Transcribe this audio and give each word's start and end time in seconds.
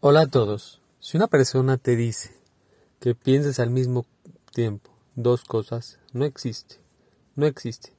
Hola 0.00 0.20
a 0.20 0.26
todos. 0.28 0.80
Si 1.00 1.16
una 1.16 1.26
persona 1.26 1.76
te 1.76 1.96
dice 1.96 2.30
que 3.00 3.16
pienses 3.16 3.58
al 3.58 3.70
mismo 3.70 4.06
tiempo 4.52 4.92
dos 5.16 5.42
cosas, 5.42 5.98
no 6.12 6.24
existe. 6.24 6.76
No 7.34 7.46
existe. 7.46 7.94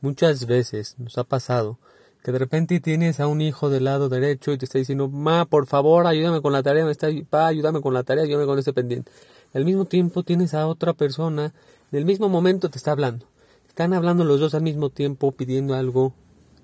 Muchas 0.00 0.46
veces 0.46 0.94
nos 0.98 1.18
ha 1.18 1.24
pasado 1.24 1.80
que 2.22 2.30
de 2.30 2.38
repente 2.38 2.78
tienes 2.78 3.18
a 3.18 3.26
un 3.26 3.40
hijo 3.40 3.70
del 3.70 3.86
lado 3.86 4.08
derecho 4.08 4.52
y 4.52 4.58
te 4.58 4.66
está 4.66 4.78
diciendo, 4.78 5.08
ma, 5.08 5.44
por 5.44 5.66
favor, 5.66 6.06
ayúdame 6.06 6.42
con 6.42 6.52
la 6.52 6.62
tarea, 6.62 6.84
me 6.84 6.92
está, 6.92 7.08
pa, 7.28 7.48
ayúdame 7.48 7.80
con 7.80 7.92
la 7.92 8.04
tarea, 8.04 8.22
ayúdame 8.22 8.46
con 8.46 8.60
ese 8.60 8.72
pendiente. 8.72 9.10
Al 9.52 9.64
mismo 9.64 9.84
tiempo 9.86 10.22
tienes 10.22 10.54
a 10.54 10.68
otra 10.68 10.92
persona, 10.92 11.52
en 11.90 11.98
el 11.98 12.04
mismo 12.04 12.28
momento 12.28 12.70
te 12.70 12.78
está 12.78 12.92
hablando. 12.92 13.26
Están 13.66 13.94
hablando 13.94 14.22
los 14.22 14.38
dos 14.38 14.54
al 14.54 14.62
mismo 14.62 14.90
tiempo 14.90 15.32
pidiendo 15.32 15.74
algo 15.74 16.14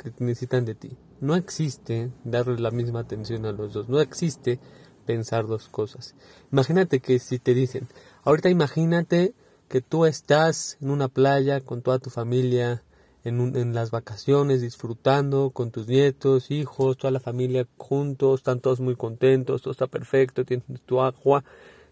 que 0.01 0.13
necesitan 0.21 0.65
de 0.65 0.77
ti. 0.77 0.97
No 1.21 1.35
existe 1.35 2.11
darle 2.25 2.59
la 2.59 2.71
misma 2.71 3.01
atención 3.01 3.45
a 3.47 3.53
los 3.53 3.73
dos. 3.73 3.89
No 3.89 4.01
existe 4.01 4.61
pensar 5.07 5.47
dos 5.47 5.69
cosas. 5.69 6.15
Imagínate 6.53 7.01
que 7.01 7.19
si 7.19 7.39
te 7.39 7.55
dicen, 7.55 7.89
ahorita 8.25 8.51
imagínate 8.51 9.35
que 9.69 9.81
tú 9.81 10.07
estás 10.07 10.77
en 10.81 10.91
una 10.91 11.09
playa 11.09 11.61
con 11.61 11.83
toda 11.83 11.99
tu 11.99 12.11
familia, 12.11 12.83
en, 13.25 13.57
en, 13.57 13.75
las 13.75 13.91
vacaciones, 13.91 14.61
disfrutando 14.61 15.51
con 15.51 15.71
tus 15.71 15.89
nietos, 15.89 16.51
hijos, 16.51 16.97
toda 16.97 17.11
la 17.11 17.21
familia 17.21 17.67
juntos, 17.77 18.41
están 18.41 18.61
todos 18.61 18.81
muy 18.81 18.97
contentos, 18.97 19.63
todo 19.63 19.73
está 19.73 19.87
perfecto, 19.87 20.45
tienes 20.45 20.67
tu 20.87 21.01
agua 21.01 21.45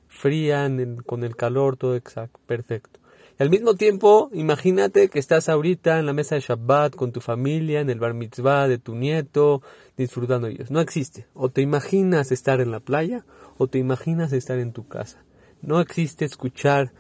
fría 0.08 0.70
con 1.04 1.24
el 1.24 1.36
calor, 1.36 1.76
todo 1.76 1.96
exacto, 1.96 2.40
perfecto. 2.46 3.00
Al 3.38 3.50
mismo 3.50 3.74
tiempo, 3.74 4.30
imagínate 4.32 5.10
que 5.10 5.18
estás 5.18 5.50
ahorita 5.50 5.98
en 5.98 6.06
la 6.06 6.14
mesa 6.14 6.36
de 6.36 6.40
Shabbat 6.40 6.96
con 6.96 7.12
tu 7.12 7.20
familia, 7.20 7.80
en 7.80 7.90
el 7.90 8.00
bar 8.00 8.14
mitzvah 8.14 8.66
de 8.66 8.78
tu 8.78 8.94
nieto, 8.94 9.60
disfrutando 9.98 10.46
ellos. 10.46 10.70
No 10.70 10.80
existe. 10.80 11.26
O 11.34 11.50
te 11.50 11.60
imaginas 11.60 12.32
estar 12.32 12.62
en 12.62 12.70
la 12.70 12.80
playa 12.80 13.26
o 13.58 13.66
te 13.66 13.76
imaginas 13.76 14.32
estar 14.32 14.58
en 14.58 14.72
tu 14.72 14.88
casa. 14.88 15.22
No 15.60 15.82
existe 15.82 16.24
escuchar 16.24 16.94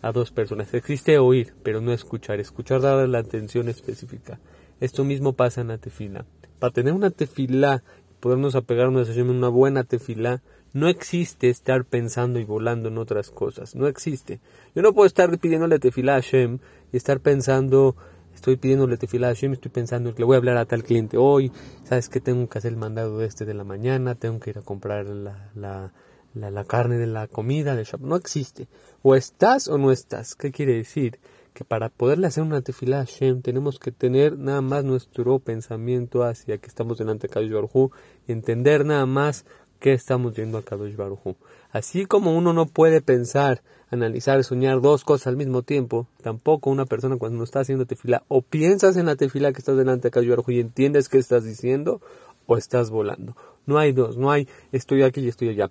a 0.00 0.12
dos 0.12 0.30
personas. 0.30 0.72
Existe 0.72 1.18
oír, 1.18 1.52
pero 1.62 1.82
no 1.82 1.92
escuchar. 1.92 2.40
Escuchar 2.40 2.80
darle 2.80 3.08
la 3.08 3.18
atención 3.18 3.68
específica. 3.68 4.40
Esto 4.80 5.04
mismo 5.04 5.34
pasa 5.34 5.60
en 5.60 5.68
la 5.68 5.76
tefila. 5.76 6.24
Para 6.58 6.72
tener 6.72 6.94
una 6.94 7.10
tefila 7.10 7.82
podernos 8.18 8.54
apegarnos 8.54 9.10
a 9.10 9.22
una 9.24 9.48
buena 9.48 9.84
tefila, 9.84 10.42
no 10.72 10.88
existe 10.88 11.50
estar 11.50 11.84
pensando 11.84 12.38
y 12.38 12.44
volando 12.44 12.88
en 12.88 12.98
otras 12.98 13.30
cosas. 13.30 13.74
No 13.74 13.86
existe. 13.86 14.40
Yo 14.74 14.82
no 14.82 14.92
puedo 14.92 15.06
estar 15.06 15.36
pidiéndole 15.38 15.78
tefilá 15.78 16.16
a 16.16 16.22
Hashem 16.22 16.58
y 16.92 16.96
estar 16.96 17.20
pensando, 17.20 17.94
estoy 18.34 18.56
pidiéndole 18.56 18.96
tefilá 18.96 19.28
a 19.28 19.34
Hashem, 19.34 19.52
estoy 19.52 19.70
pensando 19.70 20.14
que 20.14 20.20
le 20.20 20.26
voy 20.26 20.34
a 20.34 20.38
hablar 20.38 20.56
a 20.56 20.64
tal 20.64 20.82
cliente 20.82 21.16
hoy, 21.18 21.52
sabes 21.84 22.08
que 22.08 22.20
tengo 22.20 22.48
que 22.48 22.58
hacer 22.58 22.72
el 22.72 22.78
mandado 22.78 23.18
de 23.18 23.26
este 23.26 23.44
de 23.44 23.54
la 23.54 23.64
mañana, 23.64 24.14
tengo 24.14 24.40
que 24.40 24.50
ir 24.50 24.58
a 24.58 24.62
comprar 24.62 25.06
la, 25.06 25.50
la, 25.54 25.92
la, 26.34 26.64
carne 26.64 26.96
de 26.96 27.06
la 27.06 27.28
comida 27.28 27.76
de 27.76 27.86
No 28.00 28.16
existe. 28.16 28.68
O 29.02 29.14
estás 29.14 29.68
o 29.68 29.76
no 29.76 29.92
estás. 29.92 30.34
¿Qué 30.34 30.52
quiere 30.52 30.76
decir? 30.76 31.18
Que 31.52 31.64
para 31.66 31.90
poderle 31.90 32.28
hacer 32.28 32.44
una 32.44 32.62
tefilá 32.62 33.00
a 33.00 33.04
Hashem 33.04 33.42
tenemos 33.42 33.78
que 33.78 33.92
tener 33.92 34.38
nada 34.38 34.62
más 34.62 34.84
nuestro 34.84 35.38
pensamiento 35.38 36.24
hacia 36.24 36.56
que 36.56 36.66
estamos 36.68 36.96
delante 36.96 37.28
de 37.28 37.34
Kadosh 37.34 37.90
y 38.26 38.32
entender 38.32 38.86
nada 38.86 39.04
más 39.04 39.44
qué 39.82 39.92
estamos 39.92 40.34
yendo 40.34 40.58
a 40.58 40.62
Kadosh 40.62 40.94
Baruj 40.94 41.34
Así 41.72 42.06
como 42.06 42.36
uno 42.36 42.52
no 42.52 42.66
puede 42.66 43.00
pensar, 43.00 43.62
analizar, 43.90 44.42
soñar 44.44 44.80
dos 44.80 45.02
cosas 45.02 45.26
al 45.26 45.36
mismo 45.36 45.62
tiempo, 45.62 46.06
tampoco 46.22 46.70
una 46.70 46.86
persona 46.86 47.16
cuando 47.16 47.38
no 47.38 47.44
está 47.44 47.60
haciendo 47.60 47.84
tefila, 47.84 48.22
o 48.28 48.42
piensas 48.42 48.96
en 48.96 49.06
la 49.06 49.16
tefila 49.16 49.52
que 49.52 49.58
estás 49.58 49.76
delante 49.76 50.06
de 50.06 50.12
Kadosh 50.12 50.28
Baruj 50.28 50.50
y 50.50 50.60
entiendes 50.60 51.08
qué 51.08 51.18
estás 51.18 51.42
diciendo, 51.42 52.00
o 52.46 52.56
estás 52.56 52.90
volando. 52.90 53.36
No 53.66 53.78
hay 53.78 53.92
dos, 53.92 54.16
no 54.16 54.30
hay 54.30 54.48
estoy 54.70 55.02
aquí 55.02 55.20
y 55.20 55.28
estoy 55.28 55.48
allá. 55.48 55.70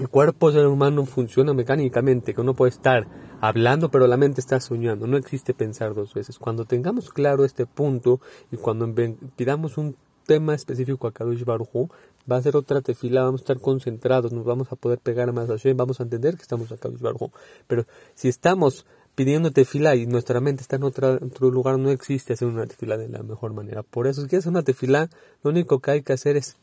El 0.00 0.08
cuerpo 0.08 0.50
del 0.50 0.66
humano 0.66 1.06
funciona 1.06 1.54
mecánicamente, 1.54 2.34
que 2.34 2.40
uno 2.40 2.54
puede 2.54 2.70
estar 2.70 3.06
hablando, 3.40 3.88
pero 3.90 4.08
la 4.08 4.16
mente 4.16 4.40
está 4.40 4.60
soñando. 4.60 5.06
No 5.06 5.16
existe 5.16 5.54
pensar 5.54 5.94
dos 5.94 6.12
veces. 6.12 6.38
Cuando 6.38 6.64
tengamos 6.64 7.10
claro 7.10 7.44
este 7.44 7.66
punto 7.66 8.20
y 8.50 8.56
cuando 8.56 8.92
pidamos 9.36 9.78
un 9.78 9.96
tema 10.28 10.54
específico 10.54 11.06
a 11.06 11.12
Kadosh 11.12 11.44
Baruj 11.44 11.88
va 12.30 12.36
a 12.36 12.42
ser 12.42 12.54
otra 12.54 12.82
tefila, 12.82 13.22
vamos 13.22 13.40
a 13.40 13.44
estar 13.44 13.58
concentrados, 13.60 14.30
nos 14.30 14.44
vamos 14.44 14.70
a 14.70 14.76
poder 14.76 14.98
pegar 14.98 15.32
más 15.32 15.48
a 15.48 15.54
Hashem, 15.54 15.74
vamos 15.74 16.00
a 16.00 16.02
entender 16.02 16.36
que 16.36 16.42
estamos 16.42 16.70
a 16.70 16.76
Kadosh 16.76 17.00
Baruj 17.00 17.30
Pero 17.66 17.86
si 18.14 18.28
estamos 18.28 18.84
pidiendo 19.14 19.50
tefila 19.50 19.96
y 19.96 20.06
nuestra 20.06 20.40
mente 20.40 20.60
está 20.60 20.76
en 20.76 20.84
otro 20.84 21.50
lugar, 21.50 21.78
no 21.78 21.90
existe 21.90 22.34
hacer 22.34 22.46
una 22.46 22.66
tefila 22.66 22.98
de 22.98 23.08
la 23.08 23.22
mejor 23.22 23.54
manera. 23.54 23.82
Por 23.82 24.06
eso, 24.06 24.20
si 24.20 24.28
quieres 24.28 24.44
hacer 24.44 24.52
una 24.52 24.62
tefila, 24.62 25.08
lo 25.42 25.50
único 25.50 25.80
que 25.80 25.90
hay 25.92 26.02
que 26.02 26.12
hacer 26.12 26.36
es 26.36 26.56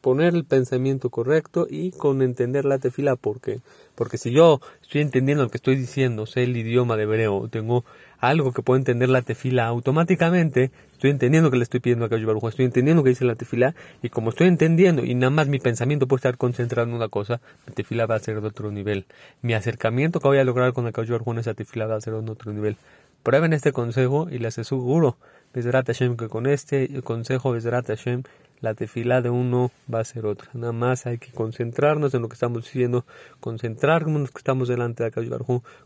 poner 0.00 0.34
el 0.34 0.44
pensamiento 0.44 1.10
correcto 1.10 1.66
y 1.68 1.90
con 1.92 2.22
entender 2.22 2.64
la 2.64 2.78
tefila 2.78 3.16
porque 3.16 3.60
porque 3.94 4.16
si 4.16 4.30
yo 4.30 4.60
estoy 4.82 5.02
entendiendo 5.02 5.44
lo 5.44 5.50
que 5.50 5.58
estoy 5.58 5.76
diciendo 5.76 6.26
sé 6.26 6.44
el 6.44 6.56
idioma 6.56 6.96
de 6.96 7.02
hebreo 7.02 7.48
tengo 7.48 7.84
algo 8.18 8.52
que 8.52 8.62
puedo 8.62 8.78
entender 8.78 9.08
la 9.08 9.22
tefila 9.22 9.66
automáticamente 9.66 10.70
estoy 10.92 11.10
entendiendo 11.10 11.50
que 11.50 11.58
le 11.58 11.64
estoy 11.64 11.80
pidiendo 11.80 12.04
a 12.04 12.08
Kadosh 12.08 12.24
Baruj 12.24 12.48
estoy 12.48 12.64
entendiendo 12.64 13.02
que 13.02 13.10
dice 13.10 13.24
la 13.24 13.34
tefila 13.34 13.74
y 14.02 14.08
como 14.08 14.30
estoy 14.30 14.48
entendiendo 14.48 15.04
y 15.04 15.14
nada 15.14 15.30
más 15.30 15.48
mi 15.48 15.58
pensamiento 15.58 16.06
puede 16.06 16.20
estar 16.20 16.36
concentrado 16.36 16.88
en 16.88 16.94
una 16.94 17.08
cosa 17.08 17.40
la 17.66 17.74
tefila 17.74 18.06
va 18.06 18.16
a 18.16 18.20
ser 18.20 18.40
de 18.40 18.46
otro 18.46 18.70
nivel. 18.70 19.06
Mi 19.42 19.54
acercamiento 19.54 20.20
que 20.20 20.28
voy 20.28 20.38
a 20.38 20.44
lograr 20.44 20.72
con 20.72 20.90
Kadosh 20.90 21.10
Baruj 21.10 21.28
en 21.32 21.38
esa 21.38 21.54
tefila 21.54 21.86
va 21.86 21.96
a 21.96 22.00
ser 22.00 22.14
de 22.14 22.30
otro 22.30 22.52
nivel. 22.52 22.76
Prueben 23.22 23.52
este 23.52 23.72
consejo 23.72 24.28
y 24.30 24.38
les 24.38 24.58
aseguro 24.58 25.16
Hashem 25.54 26.16
que 26.16 26.28
con 26.28 26.46
este 26.46 27.02
consejo 27.02 27.52
Hashem 27.52 28.22
la 28.60 28.74
tefila 28.74 29.22
de 29.22 29.30
uno 29.30 29.70
va 29.92 30.00
a 30.00 30.04
ser 30.04 30.26
otra. 30.26 30.50
Nada 30.54 30.72
más 30.72 31.06
hay 31.06 31.18
que 31.18 31.32
concentrarnos 31.32 32.14
en 32.14 32.22
lo 32.22 32.28
que 32.28 32.34
estamos 32.34 32.64
diciendo, 32.64 33.06
concentrarnos 33.40 34.30
que 34.30 34.38
estamos 34.38 34.68
delante 34.68 35.02
de 35.02 35.08
Akash 35.08 35.28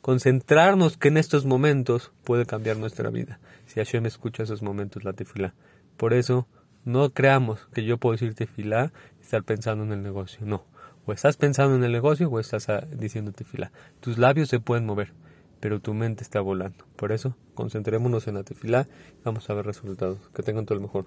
concentrarnos 0.01 0.97
que 0.97 1.09
en 1.09 1.17
estos 1.17 1.47
momentos 1.47 2.13
puede 2.25 2.47
cambiar 2.47 2.77
nuestra 2.77 3.11
vida. 3.11 3.39
Si 3.67 3.81
Hashem 3.81 4.07
escucha 4.07 4.43
esos 4.43 4.63
momentos 4.63 5.05
la 5.05 5.13
tefila. 5.13 5.55
Por 5.97 6.13
eso, 6.13 6.47
no 6.84 7.11
creamos 7.11 7.67
que 7.73 7.84
yo 7.84 7.99
puedo 7.99 8.13
decir 8.13 8.34
tefila 8.34 8.93
y 9.19 9.23
estar 9.23 9.43
pensando 9.43 9.84
en 9.84 9.93
el 9.93 10.03
negocio. 10.03 10.41
No. 10.45 10.65
O 11.07 11.13
estás 11.13 11.37
pensando 11.37 11.77
en 11.77 11.84
el 11.84 11.93
negocio 11.93 12.29
o 12.29 12.41
estás 12.41 12.69
ah, 12.69 12.87
diciendo 12.91 13.33
tefila. 13.33 13.73
Tus 14.01 14.19
labios 14.19 14.49
se 14.49 14.59
pueden 14.59 14.87
mover, 14.87 15.13
pero 15.61 15.81
tu 15.81 15.95
mente 15.95 16.23
está 16.23 16.41
volando. 16.41 16.84
Por 16.97 17.13
eso, 17.13 17.37
concentrémonos 17.55 18.27
en 18.27 18.34
la 18.34 18.43
tefila 18.43 18.89
y 19.21 19.23
vamos 19.25 19.49
a 19.49 19.55
ver 19.55 19.67
resultados. 19.67 20.19
Que 20.34 20.43
tengan 20.43 20.65
todo 20.67 20.77
el 20.77 20.83
mejor. 20.83 21.03